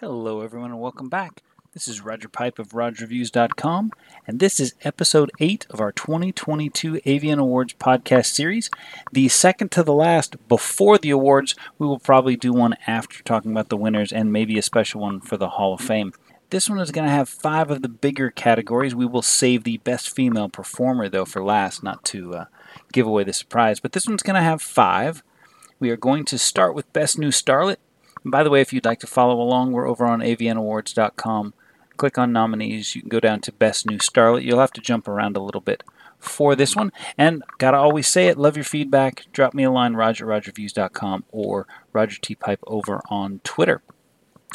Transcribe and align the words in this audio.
Hello, 0.00 0.40
everyone, 0.40 0.70
and 0.70 0.80
welcome 0.80 1.10
back. 1.10 1.42
This 1.74 1.86
is 1.86 2.00
Roger 2.00 2.30
Pipe 2.30 2.58
of 2.58 2.70
RogerReviews.com, 2.70 3.90
and 4.26 4.40
this 4.40 4.58
is 4.58 4.74
episode 4.80 5.30
8 5.38 5.66
of 5.68 5.78
our 5.78 5.92
2022 5.92 6.94
AVN 7.04 7.38
Awards 7.38 7.74
podcast 7.74 8.32
series. 8.32 8.70
The 9.12 9.28
second 9.28 9.70
to 9.72 9.82
the 9.82 9.92
last 9.92 10.36
before 10.48 10.96
the 10.96 11.10
awards. 11.10 11.54
We 11.78 11.86
will 11.86 11.98
probably 11.98 12.34
do 12.34 12.54
one 12.54 12.76
after 12.86 13.22
talking 13.22 13.50
about 13.50 13.68
the 13.68 13.76
winners 13.76 14.10
and 14.10 14.32
maybe 14.32 14.56
a 14.56 14.62
special 14.62 15.02
one 15.02 15.20
for 15.20 15.36
the 15.36 15.50
Hall 15.50 15.74
of 15.74 15.82
Fame. 15.82 16.14
This 16.48 16.70
one 16.70 16.78
is 16.78 16.92
going 16.92 17.06
to 17.06 17.12
have 17.12 17.28
five 17.28 17.70
of 17.70 17.82
the 17.82 17.88
bigger 17.90 18.30
categories. 18.30 18.94
We 18.94 19.04
will 19.04 19.20
save 19.20 19.64
the 19.64 19.76
best 19.76 20.08
female 20.08 20.48
performer, 20.48 21.10
though, 21.10 21.26
for 21.26 21.44
last, 21.44 21.82
not 21.82 22.06
to 22.06 22.34
uh, 22.34 22.44
give 22.90 23.06
away 23.06 23.24
the 23.24 23.34
surprise. 23.34 23.80
But 23.80 23.92
this 23.92 24.08
one's 24.08 24.22
going 24.22 24.36
to 24.36 24.40
have 24.40 24.62
five. 24.62 25.22
We 25.78 25.90
are 25.90 25.98
going 25.98 26.24
to 26.24 26.38
start 26.38 26.74
with 26.74 26.90
Best 26.94 27.18
New 27.18 27.28
Starlet. 27.28 27.76
By 28.24 28.42
the 28.42 28.50
way, 28.50 28.60
if 28.60 28.72
you'd 28.72 28.84
like 28.84 29.00
to 29.00 29.06
follow 29.06 29.40
along, 29.40 29.72
we're 29.72 29.88
over 29.88 30.06
on 30.06 30.20
avnawards.com. 30.20 31.54
Click 31.96 32.18
on 32.18 32.32
nominees. 32.32 32.94
You 32.94 33.02
can 33.02 33.08
go 33.08 33.20
down 33.20 33.40
to 33.40 33.52
Best 33.52 33.86
New 33.86 33.98
Starlet. 33.98 34.44
You'll 34.44 34.60
have 34.60 34.72
to 34.72 34.80
jump 34.80 35.08
around 35.08 35.36
a 35.36 35.42
little 35.42 35.60
bit 35.60 35.82
for 36.18 36.54
this 36.54 36.76
one. 36.76 36.92
And 37.16 37.42
gotta 37.58 37.78
always 37.78 38.06
say 38.06 38.28
it, 38.28 38.38
love 38.38 38.56
your 38.56 38.64
feedback. 38.64 39.24
Drop 39.32 39.54
me 39.54 39.64
a 39.64 39.70
line, 39.70 39.94
roger 39.94 40.26
rogerreviews.com 40.26 41.24
or 41.30 41.66
Roger 41.92 42.18
T. 42.20 42.34
Pipe 42.34 42.60
over 42.66 43.02
on 43.08 43.40
Twitter. 43.42 43.82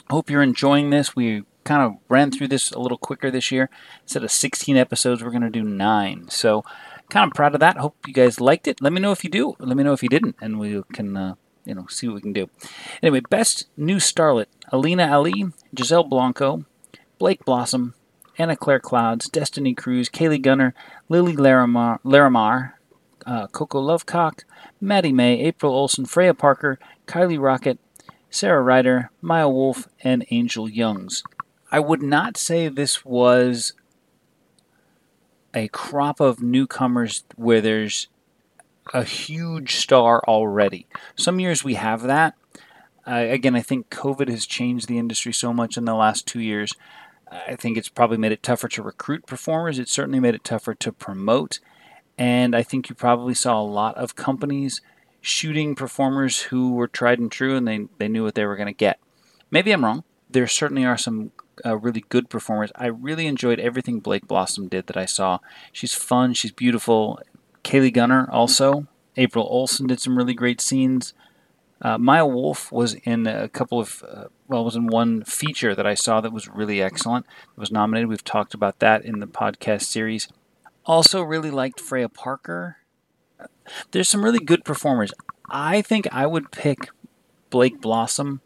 Hope 0.09 0.29
you're 0.29 0.43
enjoying 0.43 0.91
this. 0.91 1.15
We 1.15 1.43
kind 1.63 1.81
of 1.81 1.97
ran 2.07 2.31
through 2.31 2.47
this 2.47 2.71
a 2.71 2.79
little 2.79 2.97
quicker 2.97 3.31
this 3.31 3.51
year. 3.51 3.69
Instead 4.03 4.23
of 4.23 4.31
16 4.31 4.77
episodes, 4.77 5.23
we're 5.23 5.31
going 5.31 5.41
to 5.41 5.49
do 5.49 5.63
nine. 5.63 6.29
So, 6.29 6.63
kind 7.09 7.27
of 7.27 7.33
proud 7.33 7.55
of 7.55 7.59
that. 7.59 7.77
Hope 7.77 7.95
you 8.05 8.13
guys 8.13 8.39
liked 8.39 8.67
it. 8.67 8.81
Let 8.81 8.93
me 8.93 9.01
know 9.01 9.11
if 9.11 9.23
you 9.23 9.29
do. 9.29 9.55
Let 9.59 9.75
me 9.75 9.83
know 9.83 9.93
if 9.93 10.03
you 10.03 10.09
didn't, 10.09 10.35
and 10.39 10.59
we 10.59 10.83
can, 10.93 11.17
uh, 11.17 11.35
you 11.65 11.75
know, 11.75 11.87
see 11.87 12.07
what 12.07 12.15
we 12.15 12.21
can 12.21 12.33
do. 12.33 12.49
Anyway, 13.03 13.21
best 13.29 13.67
new 13.75 13.97
starlet: 13.97 14.47
Alina 14.71 15.11
Ali, 15.11 15.45
Giselle 15.77 16.03
Blanco, 16.03 16.65
Blake 17.19 17.43
Blossom, 17.45 17.93
Anna 18.37 18.55
Claire 18.55 18.79
Clouds, 18.79 19.29
Destiny 19.29 19.73
Cruz, 19.73 20.09
Kaylee 20.09 20.41
Gunner, 20.41 20.73
Lily 21.09 21.35
Larimar, 21.35 21.99
Larimar 22.03 22.73
uh, 23.25 23.47
Coco 23.47 23.79
Lovelock, 23.79 24.45
Maddie 24.79 25.13
May, 25.13 25.39
April 25.41 25.73
Olsen, 25.73 26.05
Freya 26.05 26.33
Parker, 26.33 26.79
Kylie 27.07 27.41
Rocket, 27.41 27.79
Sarah 28.29 28.61
Ryder, 28.61 29.09
Maya 29.21 29.49
Wolf, 29.49 29.87
and 30.03 30.25
Angel 30.29 30.69
Youngs. 30.69 31.23
I 31.71 31.79
would 31.79 32.01
not 32.01 32.37
say 32.37 32.67
this 32.67 33.03
was 33.03 33.73
a 35.53 35.67
crop 35.69 36.19
of 36.19 36.41
newcomers 36.41 37.23
where 37.35 37.61
there's 37.61 38.07
a 38.93 39.03
huge 39.03 39.75
star 39.75 40.21
already. 40.27 40.87
Some 41.15 41.39
years 41.39 41.63
we 41.63 41.75
have 41.75 42.03
that. 42.03 42.35
Uh, 43.07 43.25
again, 43.29 43.55
I 43.55 43.61
think 43.61 43.89
COVID 43.89 44.29
has 44.29 44.45
changed 44.45 44.87
the 44.87 44.97
industry 44.97 45.33
so 45.33 45.53
much 45.53 45.77
in 45.77 45.85
the 45.85 45.93
last 45.93 46.25
two 46.25 46.39
years. 46.39 46.73
I 47.31 47.55
think 47.55 47.77
it's 47.77 47.89
probably 47.89 48.17
made 48.17 48.31
it 48.31 48.43
tougher 48.43 48.67
to 48.69 48.83
recruit 48.83 49.25
performers. 49.25 49.79
It 49.79 49.89
certainly 49.89 50.19
made 50.19 50.35
it 50.35 50.43
tougher 50.43 50.73
to 50.75 50.91
promote. 50.91 51.59
And 52.17 52.55
I 52.55 52.63
think 52.63 52.89
you 52.89 52.95
probably 52.95 53.33
saw 53.33 53.59
a 53.59 53.63
lot 53.63 53.95
of 53.97 54.15
companies 54.15 54.81
shooting 55.21 55.75
performers 55.75 56.43
who 56.43 56.73
were 56.73 56.87
tried 56.87 57.19
and 57.19 57.31
true 57.31 57.55
and 57.55 57.67
they, 57.67 57.87
they 57.97 58.07
knew 58.07 58.23
what 58.23 58.35
they 58.35 58.45
were 58.45 58.55
going 58.55 58.67
to 58.67 58.73
get. 58.73 58.99
Maybe 59.51 59.71
I'm 59.71 59.83
wrong. 59.83 60.03
There 60.29 60.47
certainly 60.47 60.85
are 60.85 60.97
some 60.97 61.31
uh, 61.65 61.77
really 61.77 62.05
good 62.09 62.29
performers. 62.29 62.71
I 62.75 62.87
really 62.87 63.27
enjoyed 63.27 63.59
everything 63.59 63.99
Blake 63.99 64.27
Blossom 64.27 64.67
did 64.67 64.87
that 64.87 64.97
I 64.97 65.05
saw. 65.05 65.39
She's 65.71 65.93
fun, 65.93 66.33
she's 66.33 66.51
beautiful. 66.51 67.19
Kaylee 67.65 67.91
Gunner 67.91 68.29
also. 68.31 68.87
April 69.17 69.45
Olsen 69.49 69.87
did 69.87 69.99
some 69.99 70.17
really 70.17 70.33
great 70.33 70.61
scenes. 70.61 71.13
Uh, 71.81 71.97
Maya 71.97 72.25
Wolf 72.25 72.71
was 72.71 72.93
in 73.03 73.27
a 73.27 73.49
couple 73.49 73.79
of, 73.79 74.03
uh, 74.09 74.25
well, 74.47 74.63
was 74.63 74.75
in 74.75 74.87
one 74.87 75.23
feature 75.23 75.75
that 75.75 75.85
I 75.85 75.93
saw 75.93 76.21
that 76.21 76.31
was 76.31 76.47
really 76.47 76.81
excellent. 76.81 77.25
It 77.25 77.59
was 77.59 77.71
nominated. 77.71 78.07
We've 78.07 78.23
talked 78.23 78.53
about 78.53 78.79
that 78.79 79.03
in 79.03 79.19
the 79.19 79.27
podcast 79.27 79.83
series. 79.83 80.29
Also, 80.85 81.21
really 81.21 81.51
liked 81.51 81.79
Freya 81.79 82.07
Parker. 82.07 82.77
There's 83.91 84.07
some 84.07 84.23
really 84.23 84.39
good 84.39 84.63
performers. 84.63 85.11
I 85.49 85.81
think 85.81 86.07
I 86.11 86.27
would 86.27 86.51
pick 86.51 86.89
Blake 87.49 87.81
Blossom 87.81 88.41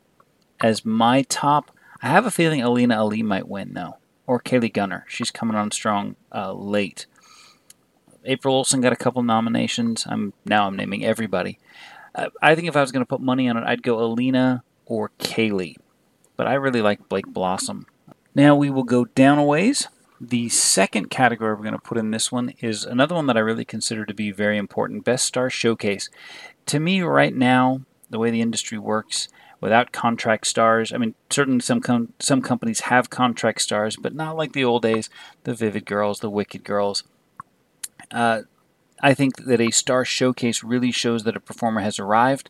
as 0.59 0.85
my 0.85 1.23
top. 1.23 1.71
I 2.01 2.07
have 2.07 2.25
a 2.25 2.31
feeling 2.31 2.61
Alina 2.61 2.97
Ali 2.97 3.21
might 3.21 3.47
win, 3.47 3.73
though, 3.73 3.97
or 4.25 4.39
Kaylee 4.39 4.73
Gunner. 4.73 5.05
She's 5.07 5.31
coming 5.31 5.55
on 5.55 5.71
strong 5.71 6.15
uh, 6.33 6.53
late. 6.53 7.05
April 8.25 8.55
Olsen 8.55 8.81
got 8.81 8.93
a 8.93 8.97
couple 8.97 9.23
nominations. 9.23 10.05
I'm 10.07 10.33
now 10.45 10.67
I'm 10.67 10.75
naming 10.75 11.05
everybody. 11.05 11.59
Uh, 12.15 12.29
I 12.41 12.55
think 12.55 12.67
if 12.67 12.75
I 12.75 12.81
was 12.81 12.91
going 12.91 13.03
to 13.03 13.09
put 13.09 13.21
money 13.21 13.47
on 13.47 13.57
it, 13.57 13.63
I'd 13.65 13.83
go 13.83 13.99
Alina 14.03 14.63
or 14.85 15.11
Kaylee, 15.19 15.75
but 16.35 16.47
I 16.47 16.55
really 16.55 16.81
like 16.81 17.07
Blake 17.09 17.27
Blossom. 17.27 17.85
Now 18.33 18.55
we 18.55 18.69
will 18.69 18.83
go 18.83 19.05
down 19.05 19.37
a 19.37 19.43
ways. 19.43 19.87
The 20.21 20.49
second 20.49 21.09
category 21.09 21.53
we're 21.53 21.61
going 21.61 21.71
to 21.73 21.79
put 21.79 21.97
in 21.97 22.11
this 22.11 22.31
one 22.31 22.53
is 22.59 22.83
another 22.83 23.15
one 23.15 23.27
that 23.27 23.37
I 23.37 23.41
really 23.41 23.63
consider 23.63 24.05
to 24.05 24.13
be 24.13 24.31
very 24.31 24.57
important 24.57 25.05
Best 25.05 25.25
Star 25.25 25.49
Showcase. 25.49 26.09
To 26.65 26.79
me, 26.79 27.01
right 27.01 27.33
now, 27.33 27.81
the 28.09 28.19
way 28.19 28.29
the 28.29 28.41
industry 28.41 28.77
works, 28.77 29.29
without 29.61 29.91
contract 29.91 30.47
stars, 30.47 30.91
I 30.91 30.97
mean, 30.97 31.15
certainly 31.29 31.61
some, 31.61 31.79
com- 31.79 32.13
some 32.19 32.41
companies 32.41 32.81
have 32.81 33.09
contract 33.09 33.61
stars, 33.61 33.95
but 33.95 34.13
not 34.13 34.35
like 34.35 34.53
the 34.53 34.63
old 34.63 34.81
days, 34.81 35.09
the 35.43 35.53
Vivid 35.53 35.85
Girls, 35.85 36.19
the 36.19 36.29
Wicked 36.29 36.63
Girls. 36.63 37.03
Uh, 38.11 38.41
I 39.01 39.13
think 39.13 39.45
that 39.45 39.61
a 39.61 39.71
star 39.71 40.03
showcase 40.03 40.63
really 40.63 40.91
shows 40.91 41.23
that 41.23 41.37
a 41.37 41.41
performer 41.41 41.81
has 41.81 41.99
arrived. 41.99 42.49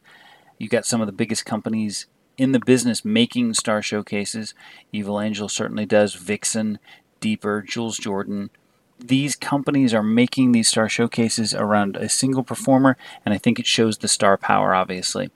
You've 0.58 0.72
got 0.72 0.86
some 0.86 1.02
of 1.02 1.08
the 1.08 1.14
biggest 1.14 1.46
companies 1.46 2.08
in 2.38 2.54
the 2.54 2.60
business 2.60 3.06
making 3.06 3.54
star 3.54 3.82
showcases. 3.82 4.54
Evil 4.92 5.20
Angel 5.22 5.50
certainly 5.50 5.86
does. 5.86 6.16
Vixen, 6.16 6.80
Deeper, 7.20 7.62
Jules 7.62 7.98
Jordan. 7.98 8.50
These 8.98 9.36
companies 9.36 9.94
are 9.94 10.04
making 10.04 10.52
these 10.52 10.68
star 10.68 10.90
showcases 10.90 11.54
around 11.54 11.96
a 11.96 12.10
single 12.10 12.44
performer, 12.44 12.98
and 13.26 13.34
I 13.34 13.38
think 13.38 13.60
it 13.60 13.66
shows 13.66 13.98
the 13.98 14.08
star 14.08 14.38
power, 14.38 14.74
obviously. 14.74 15.30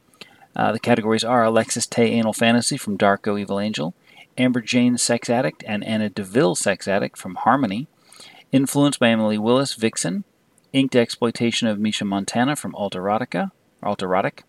Uh, 0.55 0.71
the 0.71 0.79
categories 0.79 1.23
are 1.23 1.43
Alexis 1.43 1.87
Tae 1.87 2.11
Anal 2.11 2.33
Fantasy 2.33 2.77
from 2.77 2.97
Darko 2.97 3.39
Evil 3.39 3.59
Angel, 3.59 3.93
Amber 4.37 4.61
Jane 4.61 4.97
Sex 4.97 5.29
Addict, 5.29 5.63
and 5.65 5.83
Anna 5.83 6.09
Deville 6.09 6.55
Sex 6.55 6.87
Addict 6.87 7.17
from 7.17 7.35
Harmony. 7.35 7.87
Influenced 8.53 8.99
by 8.99 9.09
Emily 9.09 9.39
Willis, 9.39 9.73
Vixen. 9.73 10.25
Inked 10.73 10.95
Exploitation 10.95 11.67
of 11.67 11.79
Misha 11.79 12.05
Montana 12.05 12.55
from 12.55 12.73
Alterotica, 12.73 13.49
Alterotic. 13.81 14.43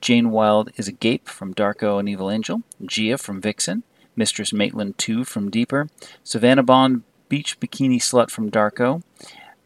Jane 0.00 0.30
Wilde 0.30 0.70
is 0.78 0.88
a 0.88 0.92
Gape 0.92 1.28
from 1.28 1.52
Darko 1.52 2.00
and 2.00 2.08
Evil 2.08 2.30
Angel. 2.30 2.62
Gia 2.86 3.18
from 3.18 3.42
Vixen. 3.42 3.82
Mistress 4.16 4.50
Maitland 4.50 4.96
2 4.96 5.24
from 5.24 5.50
Deeper. 5.50 5.90
Savannah 6.22 6.62
Bond 6.62 7.02
Beach 7.28 7.60
Bikini 7.60 7.98
Slut 7.98 8.30
from 8.30 8.50
Darko. 8.50 9.02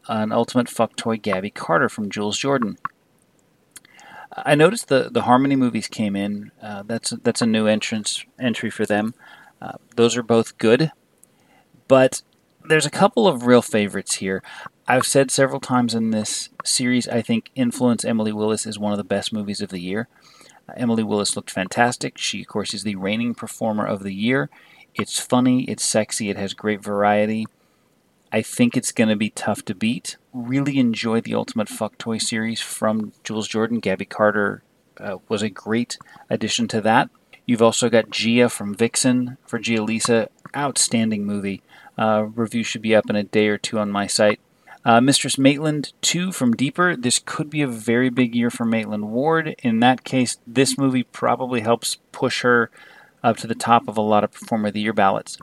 An 0.09 0.33
Ultimate 0.33 0.69
Fuck 0.69 0.97
Toy 0.97 1.17
Gabby 1.17 1.51
Carter 1.51 1.89
from 1.89 2.11
Jules 2.11 2.37
Jordan. 2.37 2.79
I 4.33 4.57
noticed 4.57 4.89
the, 4.89 5.09
the 5.09 5.23
Harmony 5.23 5.55
movies 5.55 5.87
came 5.87 6.17
in. 6.17 6.51
Uh, 6.61 6.83
that's 6.83 7.11
that's 7.23 7.43
a 7.43 7.47
new 7.47 7.69
entrance 7.69 8.25
entry 8.41 8.71
for 8.71 8.85
them. 8.85 9.15
Uh, 9.63 9.75
those 9.95 10.17
are 10.17 10.23
both 10.25 10.59
good, 10.59 10.91
but 11.87 12.23
there's 12.69 12.87
a 12.87 12.91
couple 12.91 13.27
of 13.27 13.47
real 13.47 13.63
favorites 13.63 14.17
here. 14.17 14.43
I've 14.87 15.07
said 15.07 15.31
several 15.31 15.61
times 15.61 15.95
in 15.95 16.11
this 16.11 16.51
series, 16.65 17.09
I 17.09 17.23
think 17.23 17.51
Influence 17.55 18.05
Emily 18.05 18.33
Willis 18.33 18.67
is 18.67 18.79
one 18.79 18.93
of 18.93 18.99
the 18.99 19.05
best 19.05 19.33
movies 19.33 19.61
of 19.61 19.71
the 19.71 19.81
year. 19.81 20.09
Uh, 20.69 20.75
Emily 20.77 21.03
Willis 21.03 21.37
looked 21.37 21.51
fantastic. 21.51 22.19
She, 22.19 22.43
of 22.43 22.49
course, 22.49 22.75
is 22.75 22.85
the 22.85 22.97
reigning 22.97 23.35
performer 23.35 23.87
of 23.87 24.03
the 24.03 24.15
year. 24.15 24.51
It's 24.95 25.19
funny, 25.19 25.65
it's 25.65 25.85
sexy, 25.85 26.31
it 26.31 26.37
has 26.37 26.55
great 26.55 26.83
variety. 26.83 27.47
I 28.31 28.43
think 28.43 28.77
it's 28.77 28.93
going 28.93 29.09
to 29.09 29.17
be 29.17 29.31
tough 29.31 29.65
to 29.67 29.75
beat. 29.75 30.17
Really 30.33 30.79
enjoyed 30.79 31.25
the 31.25 31.35
Ultimate 31.35 31.69
Fuck 31.69 31.97
Toy 31.97 32.19
series 32.19 32.61
from 32.61 33.13
Jules 33.25 33.49
Jordan. 33.49 33.81
Gabby 33.81 34.05
Carter 34.05 34.63
uh, 34.99 35.17
was 35.29 35.43
a 35.43 35.49
great 35.49 35.99
addition 36.29 36.69
to 36.69 36.81
that. 36.83 37.09
You've 37.47 37.63
also 37.63 37.89
got 37.89 38.11
Gia 38.11 38.51
from 38.51 38.75
Vixen 38.75 39.39
for 39.47 39.59
Gia 39.59 39.83
Lisa. 39.83 40.29
Outstanding 40.55 41.25
movie. 41.25 41.63
Uh, 41.99 42.27
review 42.35 42.63
should 42.63 42.83
be 42.83 42.95
up 42.95 43.11
in 43.11 43.17
a 43.17 43.25
day 43.25 43.49
or 43.49 43.59
two 43.59 43.79
on 43.79 43.91
my 43.91 44.07
site. 44.07 44.41
Uh, 44.85 45.01
Mistress 45.01 45.37
Maitland 45.37 45.93
2 46.03 46.33
from 46.33 46.55
Deeper. 46.55 46.97
This 46.97 47.19
could 47.19 47.51
be 47.51 47.61
a 47.61 47.67
very 47.67 48.09
big 48.09 48.35
year 48.35 48.51
for 48.51 48.65
Maitland 48.65 49.11
Ward. 49.11 49.57
In 49.63 49.81
that 49.81 50.05
case, 50.05 50.39
this 50.47 50.79
movie 50.79 51.03
probably 51.03 51.61
helps 51.61 51.99
push 52.13 52.43
her 52.43 52.71
up 53.23 53.37
to 53.39 53.47
the 53.47 53.55
top 53.55 53.89
of 53.89 53.97
a 53.97 54.03
lot 54.03 54.25
of 54.25 54.33
Performer 54.33 54.69
of 54.69 54.75
the 54.75 54.81
Year 54.81 54.93
ballots. 54.93 55.37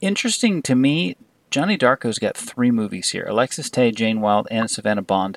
Interesting 0.00 0.62
to 0.62 0.74
me, 0.74 1.16
Johnny 1.50 1.76
Darko's 1.76 2.18
got 2.18 2.36
three 2.36 2.70
movies 2.70 3.10
here 3.10 3.26
Alexis 3.28 3.68
Tae, 3.68 3.90
Jane 3.90 4.20
Wilde, 4.20 4.48
and 4.50 4.70
Savannah 4.70 5.02
Bond. 5.02 5.36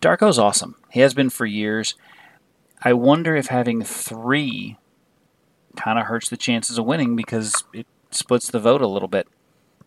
Darko's 0.00 0.38
awesome. 0.38 0.76
He 0.90 1.00
has 1.00 1.14
been 1.14 1.30
for 1.30 1.46
years. 1.46 1.94
I 2.82 2.92
wonder 2.92 3.34
if 3.34 3.48
having 3.48 3.82
three 3.82 4.76
kind 5.76 5.98
of 5.98 6.06
hurts 6.06 6.28
the 6.28 6.36
chances 6.36 6.78
of 6.78 6.84
winning 6.84 7.16
because 7.16 7.64
it 7.72 7.86
splits 8.10 8.50
the 8.50 8.60
vote 8.60 8.82
a 8.82 8.86
little 8.86 9.08
bit. 9.08 9.26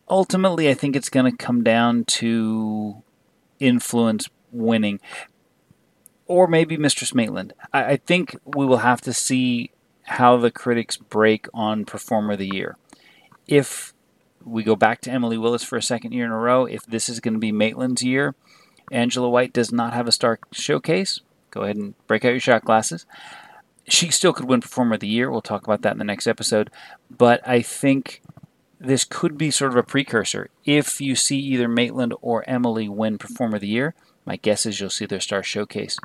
Ultimately, 0.09 0.69
I 0.69 0.74
think 0.74 0.95
it's 0.95 1.09
going 1.09 1.30
to 1.31 1.38
come 1.38 1.63
down 1.63 2.06
to 2.06 3.01
influence 3.59 4.30
winning, 4.51 5.00
or 6.25 6.48
maybe 6.48 6.75
Mistress 6.77 7.15
Maitland. 7.15 7.53
I, 7.71 7.83
I 7.83 7.98
think 7.98 8.36
we 8.45 8.65
will 8.65 8.77
have 8.77 9.01
to 9.01 9.13
see 9.13 9.71
how 10.03 10.38
the 10.38 10.51
critics 10.51 10.98
break 10.98 11.48
on 11.53 11.86
Performer 11.86 12.33
of 12.33 12.39
the 12.39 12.53
Year. 12.53 12.77
If 13.48 13.94
we 14.44 14.63
go 14.63 14.75
back 14.75 15.01
to 15.01 15.12
Emily 15.12 15.38
Willis 15.38 15.63
for 15.63 15.77
a 15.77 15.83
second 15.83 16.12
year 16.12 16.25
in 16.25 16.31
a 16.31 16.38
row, 16.38 16.65
if 16.65 16.86
this 16.86 17.07
is 17.07 17.19
going 17.19 17.36
to 17.36 17.39
be 17.39 17.51
Maitland's 17.51 18.03
year, 18.03 18.36
Angela 18.92 19.30
White 19.30 19.53
does 19.53 19.71
not 19.71 19.94
have 19.94 20.07
a 20.07 20.12
star 20.12 20.39
showcase. 20.51 21.21
Go 21.51 21.62
ahead 21.62 21.77
and 21.77 21.94
break 22.07 22.25
out 22.25 22.30
your 22.30 22.39
shot 22.39 22.65
glasses. 22.65 23.06
She 23.88 24.09
still 24.09 24.33
could 24.33 24.45
win 24.45 24.62
Performer 24.62 24.95
of 24.95 25.00
the 25.00 25.07
Year. 25.07 25.30
We'll 25.30 25.42
talk 25.42 25.63
about 25.63 25.81
that 25.81 25.94
in 25.94 25.98
the 25.98 26.03
next 26.03 26.27
episode. 26.27 26.69
But 27.09 27.45
I 27.48 27.62
think 27.62 28.21
this 28.83 29.03
could 29.03 29.37
be 29.37 29.51
sort 29.51 29.71
of 29.71 29.77
a 29.77 29.83
precursor. 29.83 30.49
If 30.65 30.99
you 30.99 31.15
see 31.15 31.37
either 31.37 31.67
Maitland 31.67 32.13
or 32.21 32.47
Emily 32.49 32.89
win 32.89 33.17
Performer 33.17 33.55
of 33.55 33.61
the 33.61 33.67
Year, 33.67 33.93
my 34.25 34.37
guess 34.37 34.65
is 34.65 34.79
you'll 34.79 34.89
see 34.89 35.05
their 35.05 35.19
star 35.19 35.43
showcase 35.43 35.97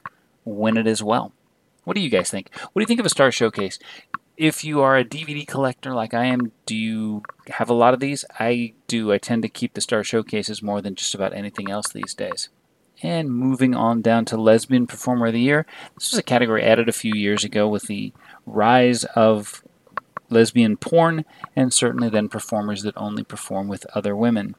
win 0.45 0.77
it 0.77 0.87
as 0.87 1.03
well. 1.03 1.33
What 1.85 1.97
do 1.97 2.01
you 2.01 2.09
guys 2.09 2.31
think? 2.31 2.55
What 2.57 2.81
do 2.81 2.83
you 2.83 2.87
think 2.87 3.01
of 3.01 3.07
a 3.07 3.11
star 3.11 3.31
showcase? 3.31 3.79
If 4.37 4.65
you 4.65 4.81
are 4.81 4.97
a 4.97 5.05
DVD 5.05 5.47
collector 5.47 5.95
like 5.95 6.15
I 6.15 6.27
am, 6.27 6.53
do 6.67 6.77
you 6.77 7.23
have 7.49 7.71
a 7.71 7.75
lot 7.75 7.95
of 7.95 8.01
these? 8.01 8.25
I 8.39 8.75
do. 8.87 9.13
I 9.13 9.19
tend 9.19 9.43
to 9.43 9.49
keep 9.49 9.75
the 9.75 9.81
star 9.81 10.05
showcases 10.05 10.63
more 10.63 10.81
than 10.81 10.95
just 10.95 11.15
about 11.15 11.33
anything 11.33 11.71
else 11.71 11.89
these 11.89 12.15
days. 12.15 12.49
And 13.03 13.31
moving 13.31 13.75
on 13.75 14.03
down 14.03 14.25
to 14.27 14.37
Lesbian 14.37 14.87
Performer 14.87 15.27
of 15.27 15.33
the 15.33 15.41
Year. 15.41 15.67
This 15.95 16.11
was 16.13 16.19
a 16.19 16.23
category 16.23 16.63
added 16.63 16.89
a 16.89 16.93
few 16.93 17.15
years 17.15 17.45
ago 17.45 17.69
with 17.69 17.85
the 17.85 18.13
rise 18.47 19.05
of 19.05 19.63
lesbian 20.31 20.77
porn 20.77 21.25
and 21.55 21.73
certainly 21.73 22.09
then 22.09 22.29
performers 22.29 22.83
that 22.83 22.97
only 22.97 23.23
perform 23.23 23.69
with 23.69 23.87
other 23.95 24.15
women. 24.17 24.55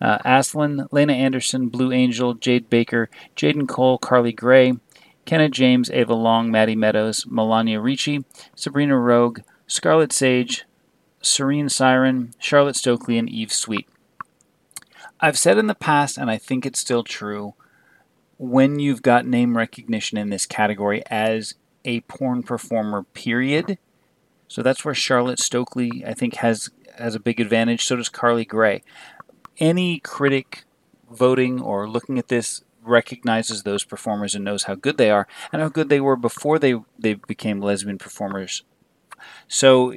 Uh, 0.00 0.18
Aslan, 0.24 0.88
Lena 0.90 1.12
Anderson, 1.12 1.68
Blue 1.68 1.92
Angel, 1.92 2.34
Jade 2.34 2.68
Baker, 2.68 3.08
Jaden 3.36 3.68
Cole, 3.68 3.98
Carly 3.98 4.32
Gray, 4.32 4.74
Kenna 5.24 5.48
James, 5.48 5.90
Ava 5.90 6.14
Long, 6.14 6.50
Maddie 6.50 6.74
Meadows, 6.74 7.24
Melania 7.26 7.80
Ricci, 7.80 8.24
Sabrina 8.56 8.98
Rogue, 8.98 9.40
Scarlet 9.66 10.12
Sage, 10.12 10.64
Serene 11.20 11.68
Siren, 11.68 12.34
Charlotte 12.38 12.74
Stokely, 12.74 13.16
and 13.16 13.30
Eve 13.30 13.52
Sweet. 13.52 13.88
I've 15.20 15.38
said 15.38 15.56
in 15.56 15.68
the 15.68 15.74
past, 15.76 16.18
and 16.18 16.28
I 16.28 16.36
think 16.36 16.66
it's 16.66 16.80
still 16.80 17.04
true, 17.04 17.54
when 18.38 18.80
you've 18.80 19.02
got 19.02 19.24
name 19.24 19.56
recognition 19.56 20.18
in 20.18 20.30
this 20.30 20.46
category 20.46 21.02
as 21.06 21.54
a 21.84 22.00
porn 22.02 22.42
performer, 22.42 23.04
period. 23.04 23.78
So 24.52 24.60
that's 24.60 24.84
where 24.84 24.92
Charlotte 24.92 25.38
Stokely, 25.38 26.04
I 26.06 26.12
think, 26.12 26.34
has 26.34 26.68
has 26.98 27.14
a 27.14 27.20
big 27.20 27.40
advantage. 27.40 27.86
So 27.86 27.96
does 27.96 28.10
Carly 28.10 28.44
Gray. 28.44 28.82
Any 29.56 29.98
critic 30.00 30.64
voting 31.10 31.58
or 31.58 31.88
looking 31.88 32.18
at 32.18 32.28
this 32.28 32.62
recognizes 32.82 33.62
those 33.62 33.82
performers 33.82 34.34
and 34.34 34.44
knows 34.44 34.64
how 34.64 34.74
good 34.74 34.98
they 34.98 35.10
are 35.10 35.26
and 35.54 35.62
how 35.62 35.70
good 35.70 35.88
they 35.88 36.02
were 36.02 36.16
before 36.16 36.58
they 36.58 36.74
they 36.98 37.14
became 37.14 37.62
lesbian 37.62 37.96
performers. 37.96 38.62
So 39.48 39.94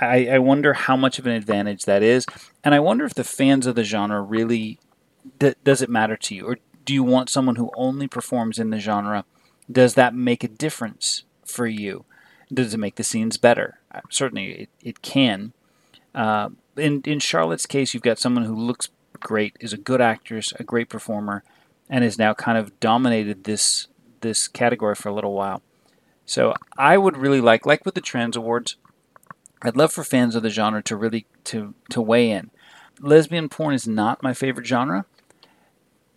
I, 0.00 0.28
I 0.28 0.38
wonder 0.38 0.74
how 0.74 0.96
much 0.96 1.18
of 1.18 1.26
an 1.26 1.32
advantage 1.32 1.84
that 1.84 2.04
is, 2.04 2.26
and 2.62 2.76
I 2.76 2.78
wonder 2.78 3.04
if 3.06 3.14
the 3.14 3.24
fans 3.24 3.66
of 3.66 3.74
the 3.74 3.82
genre 3.82 4.22
really 4.22 4.78
does 5.64 5.82
it 5.82 5.90
matter 5.90 6.16
to 6.16 6.34
you, 6.36 6.46
or 6.46 6.58
do 6.84 6.94
you 6.94 7.02
want 7.02 7.28
someone 7.28 7.56
who 7.56 7.72
only 7.74 8.06
performs 8.06 8.60
in 8.60 8.70
the 8.70 8.78
genre? 8.78 9.24
Does 9.70 9.94
that 9.94 10.14
make 10.14 10.44
a 10.44 10.48
difference 10.48 11.24
for 11.44 11.66
you? 11.66 12.04
Does 12.52 12.74
it 12.74 12.78
make 12.78 12.96
the 12.96 13.04
scenes 13.04 13.36
better? 13.36 13.80
Uh, 13.92 14.00
certainly, 14.10 14.52
it, 14.52 14.68
it 14.82 15.02
can. 15.02 15.52
Uh, 16.14 16.50
in 16.76 17.02
in 17.02 17.20
Charlotte's 17.20 17.66
case, 17.66 17.92
you've 17.92 18.02
got 18.02 18.18
someone 18.18 18.44
who 18.44 18.54
looks 18.54 18.88
great, 19.20 19.56
is 19.60 19.72
a 19.72 19.78
good 19.78 20.00
actress, 20.00 20.52
a 20.58 20.64
great 20.64 20.88
performer, 20.88 21.44
and 21.90 22.04
has 22.04 22.18
now 22.18 22.34
kind 22.34 22.56
of 22.58 22.78
dominated 22.80 23.44
this 23.44 23.88
this 24.20 24.48
category 24.48 24.94
for 24.94 25.08
a 25.08 25.14
little 25.14 25.34
while. 25.34 25.62
So 26.26 26.54
I 26.76 26.98
would 26.98 27.16
really 27.16 27.40
like, 27.40 27.64
like 27.64 27.84
with 27.84 27.94
the 27.94 28.00
Trans 28.00 28.36
Awards, 28.36 28.76
I'd 29.62 29.76
love 29.76 29.92
for 29.92 30.04
fans 30.04 30.34
of 30.34 30.42
the 30.42 30.50
genre 30.50 30.82
to 30.82 30.96
really 30.96 31.26
to 31.44 31.74
to 31.90 32.02
weigh 32.02 32.30
in. 32.30 32.50
Lesbian 33.00 33.48
porn 33.48 33.74
is 33.74 33.86
not 33.86 34.22
my 34.22 34.34
favorite 34.34 34.66
genre, 34.66 35.04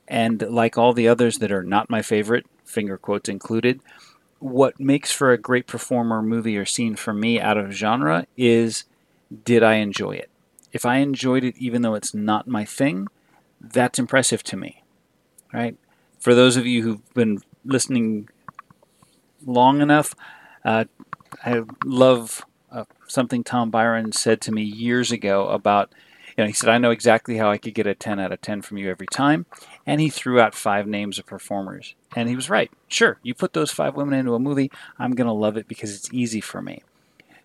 and 0.07 0.41
like 0.41 0.77
all 0.77 0.93
the 0.93 1.07
others 1.07 1.37
that 1.39 1.51
are 1.51 1.63
not 1.63 1.89
my 1.89 2.01
favorite, 2.01 2.45
finger 2.65 2.97
quotes 2.97 3.29
included, 3.29 3.81
what 4.41 4.79
makes 4.79 5.11
for 5.11 5.31
a 5.31 5.37
great 5.37 5.67
performer, 5.67 6.21
movie, 6.21 6.57
or 6.57 6.65
scene 6.65 6.95
for 6.95 7.13
me 7.13 7.39
out 7.39 7.57
of 7.57 7.71
genre 7.71 8.25
is 8.35 8.85
did 9.45 9.61
I 9.63 9.75
enjoy 9.75 10.13
it? 10.13 10.29
If 10.71 10.85
I 10.85 10.97
enjoyed 10.97 11.43
it, 11.43 11.55
even 11.57 11.83
though 11.83 11.93
it's 11.93 12.13
not 12.13 12.47
my 12.47 12.65
thing, 12.65 13.07
that's 13.59 13.99
impressive 13.99 14.41
to 14.43 14.57
me, 14.57 14.83
right? 15.53 15.77
For 16.19 16.33
those 16.33 16.57
of 16.57 16.65
you 16.65 16.81
who've 16.81 17.13
been 17.13 17.39
listening 17.63 18.29
long 19.45 19.79
enough, 19.79 20.15
uh, 20.65 20.85
I 21.45 21.61
love 21.85 22.43
uh, 22.71 22.85
something 23.07 23.43
Tom 23.43 23.69
Byron 23.69 24.11
said 24.11 24.41
to 24.41 24.51
me 24.51 24.63
years 24.63 25.11
ago 25.11 25.49
about, 25.49 25.93
you 26.37 26.43
know, 26.43 26.47
he 26.47 26.53
said, 26.53 26.69
I 26.69 26.77
know 26.77 26.91
exactly 26.91 27.37
how 27.37 27.49
I 27.49 27.57
could 27.57 27.73
get 27.73 27.87
a 27.87 27.95
10 27.95 28.19
out 28.19 28.31
of 28.31 28.41
10 28.41 28.61
from 28.61 28.77
you 28.77 28.89
every 28.89 29.07
time. 29.07 29.45
And 29.85 29.99
he 29.99 30.09
threw 30.09 30.39
out 30.39 30.55
five 30.55 30.87
names 30.87 31.19
of 31.19 31.25
performers. 31.25 31.95
And 32.15 32.29
he 32.29 32.35
was 32.35 32.49
right. 32.49 32.71
Sure, 32.87 33.19
you 33.23 33.33
put 33.33 33.53
those 33.53 33.71
five 33.71 33.95
women 33.95 34.17
into 34.17 34.35
a 34.35 34.39
movie, 34.39 34.71
I'm 34.97 35.15
going 35.15 35.27
to 35.27 35.33
love 35.33 35.57
it 35.57 35.67
because 35.67 35.95
it's 35.95 36.13
easy 36.13 36.41
for 36.41 36.61
me. 36.61 36.83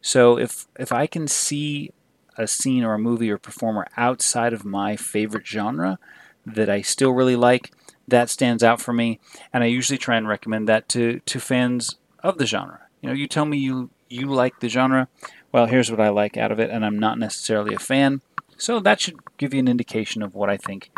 So 0.01 0.39
if, 0.39 0.67
if 0.79 0.93
I 0.93 1.07
can 1.07 1.27
see 1.29 1.93
a 2.37 2.47
scene 2.47 2.85
or 2.85 2.95
a 2.95 2.99
movie 2.99 3.31
or 3.31 3.39
performer 3.39 3.87
outside 3.97 4.53
of 4.53 4.65
my 4.65 4.97
favorite 4.97 5.47
genre 5.47 5.99
that 6.45 6.69
I 6.69 6.83
still 6.83 7.13
really 7.13 7.37
like, 7.37 7.73
that 8.07 8.31
stands 8.31 8.63
out 8.63 8.81
for 8.81 8.93
me. 8.93 9.19
And 9.53 9.65
I 9.65 9.67
usually 9.67 9.99
try 9.99 10.17
and 10.17 10.29
recommend 10.29 10.69
that 10.69 10.89
to, 10.91 11.21
to 11.21 11.41
fans 11.41 11.97
of 12.23 12.39
the 12.39 12.47
genre. 12.47 12.81
You 13.01 13.09
know, 13.09 13.15
you 13.15 13.27
tell 13.27 13.45
me 13.45 13.59
you 13.59 13.91
you 14.09 14.27
like 14.27 14.61
the 14.61 14.69
genre, 14.69 15.09
well, 15.53 15.67
here's 15.67 15.91
what 15.91 16.01
I 16.01 16.09
like 16.09 16.37
out 16.37 16.53
of 16.53 16.61
it, 16.61 16.71
and 16.71 16.85
I'm 16.85 16.99
not 16.99 17.19
necessarily 17.19 17.75
a 17.75 17.79
fan. 17.79 18.21
So 18.57 18.81
that 18.81 19.01
should 19.01 19.19
give 19.37 19.53
you 19.53 19.61
an 19.61 19.69
indication 19.69 20.23
of 20.23 20.35
what 20.35 20.51
I 20.51 20.57
think 20.57 20.91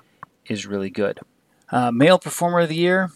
is 0.47 0.67
really 0.67 0.91
good. 0.91 1.21
Uh, 1.71 1.91
male 1.91 2.19
Performer 2.19 2.61
of 2.61 2.69
the 2.69 2.77
Year, 2.77 3.11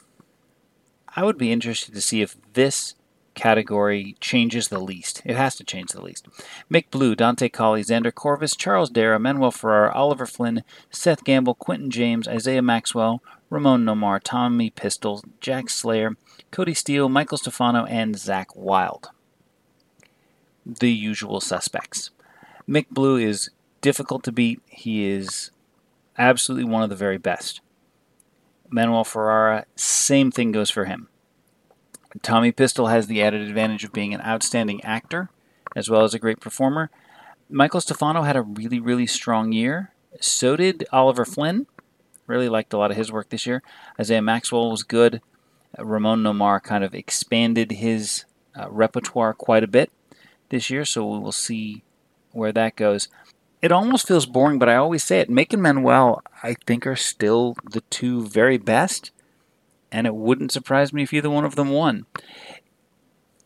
I 1.15 1.25
would 1.25 1.39
be 1.39 1.53
interested 1.53 1.95
to 1.95 2.01
see 2.01 2.23
if 2.23 2.37
this 2.53 2.95
category 3.35 4.17
changes 4.21 4.69
the 4.69 4.79
least. 4.79 5.23
It 5.25 5.37
has 5.37 5.57
to 5.57 5.65
change 5.65 5.93
the 5.93 6.03
least. 6.03 6.27
Mick 6.71 6.91
Blue, 6.91 7.15
Dante 7.15 7.49
Colley, 7.49 7.83
Xander 7.83 8.15
Corvus, 8.15 8.55
Charles 8.55 8.91
Dera, 8.91 9.19
Manuel 9.19 9.51
Ferrara, 9.51 9.93
Oliver 9.95 10.27
Flynn, 10.27 10.65
Seth 10.91 11.25
Gamble, 11.25 11.55
Quentin 11.55 11.91
James, 11.91 12.29
Isaiah 12.29 12.61
Maxwell, 12.61 13.23
Ramon 13.49 13.85
Nomar, 13.85 14.21
Tommy 14.23 14.69
Pistol, 14.69 15.25
Jack 15.41 15.71
Slayer, 15.71 16.17
Cody 16.51 16.75
Steele, 16.75 17.09
Michael 17.09 17.39
Stefano, 17.39 17.87
and 17.87 18.19
Zach 18.19 18.55
Wild 18.55 19.11
the 20.65 20.91
usual 20.91 21.41
suspects. 21.41 22.11
Mick 22.69 22.89
Blue 22.91 23.17
is 23.17 23.51
difficult 23.83 24.25
to 24.25 24.33
beat. 24.33 24.61
He 24.67 25.07
is 25.07 25.51
absolutely 26.17 26.65
one 26.65 26.83
of 26.83 26.89
the 26.89 26.97
very 26.97 27.19
best. 27.19 27.61
Manuel 28.71 29.05
Ferrara, 29.05 29.67
same 29.77 30.31
thing 30.31 30.51
goes 30.53 30.71
for 30.71 30.87
him. 30.87 31.09
Tommy 32.23 32.53
Pistol 32.53 32.87
has 32.87 33.07
the 33.07 33.23
added 33.23 33.43
advantage 33.43 33.85
of 33.85 33.93
being 33.93 34.15
an 34.15 34.23
outstanding 34.23 34.83
actor 34.85 35.29
as 35.77 35.89
well 35.89 36.05
as 36.05 36.15
a 36.15 36.19
great 36.19 36.41
performer. 36.41 36.91
Michael 37.49 37.81
Stefano 37.81 38.23
had 38.23 38.37
a 38.37 38.43
really, 38.43 38.81
really 38.81 39.07
strong 39.07 39.53
year. 39.53 39.93
So 40.21 40.57
did 40.57 40.87
Oliver 40.93 41.25
Flynn. 41.25 41.67
Really 42.27 42.49
liked 42.49 42.73
a 42.73 42.79
lot 42.79 42.91
of 42.91 42.97
his 42.97 43.13
work 43.13 43.29
this 43.29 43.47
year. 43.47 43.63
Isaiah 43.99 44.23
Maxwell 44.23 44.71
was 44.71 44.83
good. 44.83 45.21
Ramon 45.79 46.23
Nomar 46.23 46.63
kind 46.63 46.85
of 46.85 46.95
expanded 46.95 47.73
his 47.73 48.25
uh, 48.59 48.71
repertoire 48.71 49.35
quite 49.35 49.65
a 49.65 49.69
bit 49.69 49.91
this 50.51 50.71
year, 50.71 50.85
so 50.85 51.07
we 51.07 51.19
will 51.19 51.33
see 51.33 51.83
where 52.31 52.53
that 52.53 52.77
goes. 52.77 53.09
It 53.63 53.71
almost 53.73 54.09
feels 54.09 54.27
boring, 54.27 54.59
but 54.59 54.69
I 54.69 54.75
always 54.75 55.05
say 55.05 55.21
it. 55.21 55.31
Mick 55.31 55.53
and 55.53 55.63
Manuel, 55.63 56.23
I 56.43 56.57
think, 56.67 56.87
are 56.87 56.97
still 56.97 57.57
the 57.71 57.83
two 57.83 58.27
very 58.27 58.59
best, 58.59 59.13
and 59.93 60.07
it 60.07 60.17
wouldn't 60.17 60.51
surprise 60.51 60.93
me 60.93 61.05
if 61.05 61.13
either 61.13 61.31
one 61.31 61.45
of 61.45 61.55
them 61.55 61.71
won. 61.71 62.07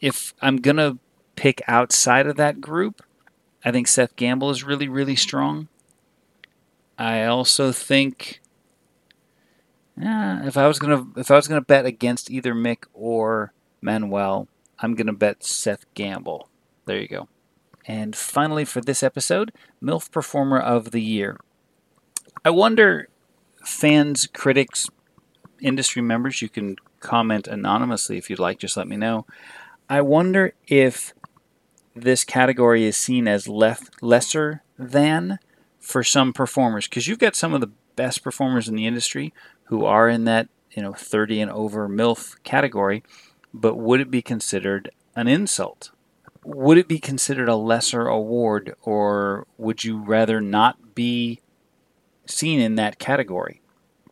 If 0.01 0.33
I'm 0.41 0.57
going 0.57 0.79
to 0.79 0.99
pick 1.37 1.61
outside 1.69 2.27
of 2.27 2.37
that 2.37 2.63
group, 2.63 3.03
I 3.63 3.71
think 3.73 3.89
Seth 3.89 4.17
Gamble 4.17 4.51
is 4.51 4.65
really, 4.65 4.89
really 4.89 5.17
strong. 5.17 5.69
I 6.99 7.25
also 7.25 7.73
think 7.73 8.41
if 9.99 10.57
I 10.57 10.67
was 10.67 10.79
gonna 10.79 11.07
if 11.17 11.31
I 11.31 11.37
was 11.37 11.49
gonna 11.49 11.61
bet 11.61 11.85
against 11.85 12.31
either 12.31 12.55
Mick 12.55 12.85
or 12.95 13.53
Manuel, 13.81 14.49
I'm 14.79 14.95
gonna 14.95 15.13
bet 15.13 15.45
Seth 15.45 15.85
Gamble. 15.95 16.49
There 16.87 16.99
you 16.99 17.09
go. 17.09 17.29
And 17.87 18.17
finally, 18.17 18.65
for 18.65 18.81
this 18.81 19.03
episode, 19.03 19.53
MILF 19.83 20.11
Performer 20.11 20.59
of 20.59 20.91
the 20.91 21.03
Year. 21.03 21.39
I 22.45 22.51
wonder, 22.51 23.09
fans, 23.65 24.27
critics, 24.27 24.89
industry 25.61 26.03
members, 26.03 26.43
you 26.43 26.49
can 26.49 26.77
comment 27.01 27.47
anonymously 27.47 28.19
if 28.19 28.29
you'd 28.29 28.39
like, 28.39 28.59
just 28.59 28.77
let 28.77 28.89
me 28.89 28.97
know. 28.97 29.27
I 29.89 30.01
wonder 30.01 30.55
if 30.67 31.15
this 31.95 32.25
category 32.25 32.85
is 32.85 32.97
seen 32.97 33.29
as 33.29 33.49
less, 33.49 33.89
lesser 34.03 34.63
than 34.79 35.39
for 35.79 36.03
some 36.03 36.33
performers, 36.33 36.89
because 36.89 37.07
you've 37.07 37.21
got 37.21 37.37
some 37.37 37.55
of 37.55 37.61
the 37.61 37.71
best 37.95 38.23
performers 38.23 38.69
in 38.69 38.75
the 38.75 38.87
industry 38.87 39.33
who 39.65 39.85
are 39.85 40.09
in 40.09 40.25
that 40.25 40.49
you 40.73 40.83
know 40.83 40.93
30 40.93 41.41
and 41.41 41.51
over 41.51 41.89
MILF 41.89 42.43
category, 42.43 43.03
but 43.55 43.77
would 43.77 44.01
it 44.01 44.11
be 44.11 44.23
considered 44.23 44.91
an 45.15 45.29
insult 45.29 45.91
would 46.47 46.79
it 46.79 46.87
be 46.87 47.01
considered 47.01 47.49
a 47.49 47.57
lesser 47.57 48.07
award, 48.07 48.75
or 48.83 49.47
would 49.59 49.83
you 49.83 49.99
rather 49.99 50.41
not 50.41 50.95
be 50.95 51.41
seen 52.25 52.61
in 52.61 52.77
that 52.77 53.01
category? 53.01 53.61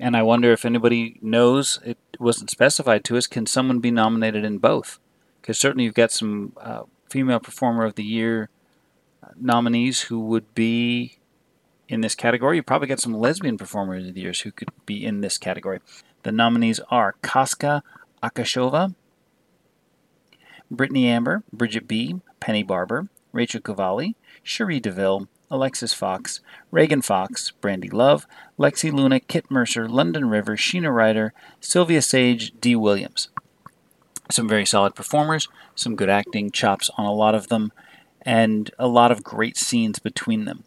And 0.00 0.16
I 0.16 0.22
wonder 0.22 0.52
if 0.52 0.64
anybody 0.64 1.18
knows, 1.22 1.78
it 1.84 1.96
wasn't 2.18 2.50
specified 2.50 3.04
to 3.04 3.16
us, 3.16 3.28
can 3.28 3.46
someone 3.46 3.78
be 3.78 3.92
nominated 3.92 4.44
in 4.44 4.58
both? 4.58 4.98
Because 5.40 5.58
certainly 5.58 5.84
you've 5.84 5.94
got 5.94 6.10
some 6.10 6.54
uh, 6.60 6.82
Female 7.08 7.38
Performer 7.38 7.84
of 7.84 7.94
the 7.94 8.02
Year 8.02 8.48
uh, 9.22 9.28
nominees 9.36 10.02
who 10.02 10.18
would 10.18 10.52
be 10.54 11.18
in 11.88 12.00
this 12.00 12.16
category. 12.16 12.56
You 12.56 12.64
probably 12.64 12.88
got 12.88 13.00
some 13.00 13.14
lesbian 13.14 13.56
performers 13.56 14.08
of 14.08 14.14
the 14.14 14.22
years 14.22 14.40
who 14.40 14.50
could 14.50 14.70
be 14.86 15.04
in 15.04 15.20
this 15.20 15.38
category. 15.38 15.78
The 16.24 16.32
nominees 16.32 16.80
are 16.90 17.14
Casca 17.22 17.84
Akashova, 18.22 18.96
Brittany 20.74 21.08
Amber, 21.08 21.42
Bridget 21.52 21.88
B., 21.88 22.20
Penny 22.40 22.62
Barber, 22.62 23.08
Rachel 23.32 23.60
Cavalli, 23.60 24.16
Cherie 24.42 24.80
DeVille, 24.80 25.28
Alexis 25.50 25.92
Fox, 25.92 26.40
Reagan 26.70 27.02
Fox, 27.02 27.50
Brandy 27.60 27.88
Love, 27.88 28.26
Lexi 28.58 28.92
Luna, 28.92 29.20
Kit 29.20 29.50
Mercer, 29.50 29.88
London 29.88 30.28
River, 30.28 30.56
Sheena 30.56 30.92
Ryder, 30.92 31.32
Sylvia 31.60 32.02
Sage, 32.02 32.52
Dee 32.60 32.76
Williams. 32.76 33.28
Some 34.30 34.48
very 34.48 34.64
solid 34.64 34.94
performers, 34.94 35.48
some 35.74 35.96
good 35.96 36.08
acting 36.08 36.50
chops 36.50 36.90
on 36.96 37.04
a 37.04 37.12
lot 37.12 37.34
of 37.34 37.48
them, 37.48 37.72
and 38.22 38.70
a 38.78 38.88
lot 38.88 39.12
of 39.12 39.22
great 39.22 39.56
scenes 39.56 39.98
between 39.98 40.44
them. 40.44 40.64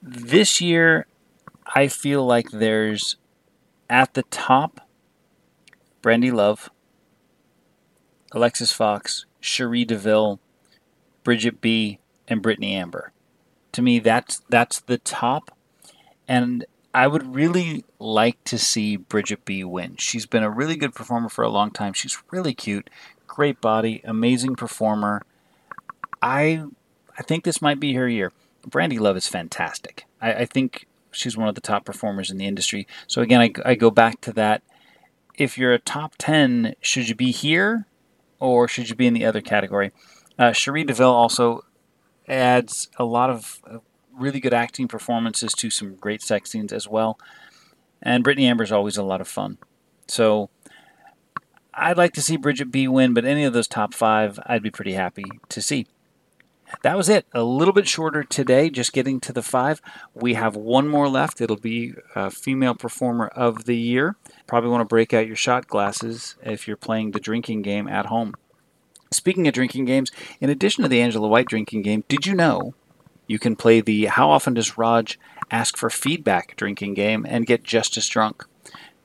This 0.00 0.60
year, 0.60 1.06
I 1.74 1.88
feel 1.88 2.24
like 2.24 2.50
there's 2.50 3.16
at 3.90 4.14
the 4.14 4.22
top 4.24 4.80
Brandy 6.02 6.30
Love, 6.30 6.70
Alexis 8.32 8.72
Fox, 8.72 9.26
Cherie 9.40 9.84
DeVille, 9.84 10.40
Bridget 11.24 11.60
B., 11.60 11.98
and 12.26 12.42
Brittany 12.42 12.74
Amber. 12.74 13.12
To 13.72 13.82
me, 13.82 13.98
that's 13.98 14.42
that's 14.48 14.80
the 14.80 14.98
top, 14.98 15.50
and 16.26 16.64
I 16.94 17.06
would 17.06 17.34
really 17.34 17.84
like 17.98 18.42
to 18.44 18.58
see 18.58 18.96
Bridget 18.96 19.44
B. 19.44 19.64
win. 19.64 19.96
She's 19.96 20.26
been 20.26 20.42
a 20.42 20.50
really 20.50 20.76
good 20.76 20.94
performer 20.94 21.28
for 21.28 21.42
a 21.42 21.50
long 21.50 21.70
time. 21.70 21.92
She's 21.92 22.22
really 22.30 22.54
cute, 22.54 22.90
great 23.26 23.60
body, 23.60 24.00
amazing 24.04 24.56
performer. 24.56 25.22
I 26.22 26.64
I 27.18 27.22
think 27.22 27.44
this 27.44 27.62
might 27.62 27.80
be 27.80 27.94
her 27.94 28.08
year. 28.08 28.32
Brandy 28.66 28.98
Love 28.98 29.16
is 29.16 29.28
fantastic. 29.28 30.04
I, 30.20 30.32
I 30.34 30.44
think 30.44 30.86
she's 31.10 31.36
one 31.36 31.48
of 31.48 31.54
the 31.54 31.60
top 31.60 31.84
performers 31.84 32.30
in 32.30 32.38
the 32.38 32.46
industry. 32.46 32.86
So 33.06 33.22
again, 33.22 33.40
I, 33.40 33.52
I 33.64 33.74
go 33.74 33.90
back 33.90 34.20
to 34.22 34.32
that. 34.34 34.62
If 35.36 35.56
you're 35.56 35.72
a 35.72 35.78
top 35.78 36.14
10, 36.18 36.74
should 36.80 37.08
you 37.08 37.14
be 37.14 37.30
here 37.30 37.86
or 38.40 38.68
should 38.68 38.88
you 38.88 38.94
be 38.94 39.06
in 39.06 39.14
the 39.14 39.24
other 39.24 39.40
category? 39.40 39.92
Uh, 40.38 40.52
Cherie 40.52 40.84
DeVille 40.84 41.08
also 41.08 41.64
adds 42.28 42.88
a 42.98 43.04
lot 43.04 43.30
of 43.30 43.60
uh, 43.68 43.78
really 44.12 44.40
good 44.40 44.54
acting 44.54 44.88
performances 44.88 45.52
to 45.54 45.70
some 45.70 45.94
great 45.96 46.22
sex 46.22 46.50
scenes 46.50 46.72
as 46.72 46.88
well. 46.88 47.18
And 48.02 48.22
Brittany 48.22 48.46
Amber 48.46 48.64
is 48.64 48.72
always 48.72 48.96
a 48.96 49.02
lot 49.02 49.20
of 49.20 49.28
fun. 49.28 49.58
So 50.06 50.50
I'd 51.74 51.96
like 51.96 52.12
to 52.14 52.22
see 52.22 52.36
Bridget 52.36 52.70
B 52.70 52.88
win, 52.88 53.14
but 53.14 53.24
any 53.24 53.44
of 53.44 53.52
those 53.52 53.68
top 53.68 53.94
five, 53.94 54.38
I'd 54.46 54.62
be 54.62 54.70
pretty 54.70 54.92
happy 54.92 55.24
to 55.48 55.62
see. 55.62 55.86
That 56.82 56.96
was 56.96 57.08
it. 57.08 57.26
A 57.32 57.42
little 57.42 57.74
bit 57.74 57.88
shorter 57.88 58.22
today, 58.22 58.70
just 58.70 58.92
getting 58.92 59.20
to 59.20 59.32
the 59.32 59.42
five. 59.42 59.80
We 60.14 60.34
have 60.34 60.56
one 60.56 60.88
more 60.88 61.08
left. 61.08 61.40
It'll 61.40 61.56
be 61.56 61.94
a 62.14 62.30
female 62.30 62.74
performer 62.74 63.28
of 63.28 63.64
the 63.64 63.76
year. 63.76 64.16
Probably 64.46 64.70
want 64.70 64.82
to 64.82 64.86
break 64.86 65.12
out 65.12 65.26
your 65.26 65.36
shot 65.36 65.66
glasses 65.66 66.36
if 66.42 66.68
you're 66.68 66.76
playing 66.76 67.10
the 67.10 67.20
drinking 67.20 67.62
game 67.62 67.88
at 67.88 68.06
home. 68.06 68.34
Speaking 69.10 69.48
of 69.48 69.54
drinking 69.54 69.86
games, 69.86 70.12
in 70.40 70.50
addition 70.50 70.82
to 70.82 70.88
the 70.88 71.00
Angela 71.00 71.28
White 71.28 71.48
drinking 71.48 71.82
game, 71.82 72.04
did 72.08 72.26
you 72.26 72.34
know 72.34 72.74
you 73.26 73.38
can 73.38 73.56
play 73.56 73.80
the 73.80 74.06
How 74.06 74.30
Often 74.30 74.54
Does 74.54 74.76
Raj 74.76 75.18
Ask 75.50 75.78
for 75.78 75.88
Feedback 75.88 76.56
drinking 76.56 76.94
game 76.94 77.24
and 77.28 77.46
get 77.46 77.62
just 77.62 77.96
as 77.96 78.06
drunk? 78.06 78.44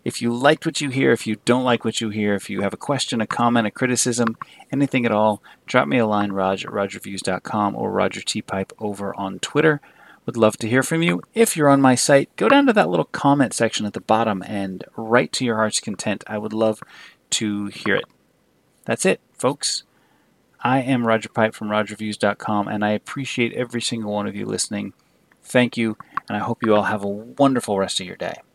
If 0.04 0.22
you 0.22 0.34
liked 0.34 0.66
what 0.66 0.82
you 0.82 0.90
hear, 0.90 1.12
if 1.12 1.26
you 1.26 1.38
don't 1.46 1.64
like 1.64 1.86
what 1.86 2.02
you 2.02 2.10
hear, 2.10 2.34
if 2.34 2.50
you 2.50 2.62
have 2.62 2.74
a 2.74 2.78
question, 2.78 3.22
a 3.22 3.28
comment, 3.28 3.68
a 3.68 3.72
criticism, 3.72 4.38
anything 4.72 5.06
at 5.06 5.14
all, 5.14 5.42
drop 5.66 5.88
me 5.88 5.98
a 5.98 6.06
line, 6.06 6.34
Raj 6.34 6.66
at 6.66 6.72
RogerReviews.com 6.72 7.76
or 7.76 7.92
Roger 7.92 8.22
T. 8.22 8.42
Pipe 8.42 8.74
over 8.80 9.16
on 9.16 9.40
Twitter. 9.40 9.80
Would 10.26 10.38
love 10.38 10.58
to 10.58 10.70
hear 10.70 10.84
from 10.84 11.04
you. 11.04 11.22
If 11.34 11.56
you're 11.56 11.70
on 11.70 11.82
my 11.82 11.96
site, 11.96 12.34
go 12.36 12.48
down 12.50 12.66
to 12.68 12.74
that 12.74 12.90
little 12.90 13.06
comment 13.06 13.54
section 13.54 13.86
at 13.86 13.94
the 13.94 14.02
bottom 14.02 14.44
and 14.46 14.84
write 14.96 15.32
to 15.34 15.46
your 15.46 15.56
heart's 15.56 15.80
content. 15.80 16.24
I 16.28 16.38
would 16.38 16.54
love 16.54 16.82
to 17.32 17.68
hear 17.68 17.96
it. 17.96 18.06
That's 18.86 19.06
it, 19.06 19.22
folks. 19.34 19.84
I 20.62 20.80
am 20.80 21.06
Roger 21.08 21.28
Pipe 21.28 21.54
from 21.54 21.68
RogerReviews.com, 21.68 22.70
and 22.70 22.86
I 22.86 22.92
appreciate 22.92 23.54
every 23.54 23.82
single 23.82 24.14
one 24.14 24.28
of 24.28 24.36
you 24.36 24.46
listening. 24.46 24.94
Thank 25.44 25.76
you, 25.76 25.98
and 26.30 26.38
I 26.38 26.40
hope 26.40 26.64
you 26.64 26.74
all 26.74 26.84
have 26.84 27.04
a 27.04 27.10
wonderful 27.10 27.78
rest 27.78 28.00
of 28.00 28.08
your 28.08 28.16
day. 28.16 28.36